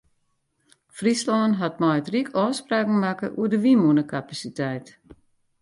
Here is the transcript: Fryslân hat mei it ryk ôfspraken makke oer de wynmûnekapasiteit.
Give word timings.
Fryslân 0.97 1.51
hat 1.61 1.75
mei 1.81 1.97
it 1.99 2.07
ryk 2.13 2.29
ôfspraken 2.43 2.97
makke 3.03 3.27
oer 3.39 3.49
de 3.51 3.57
wynmûnekapasiteit. 3.63 4.87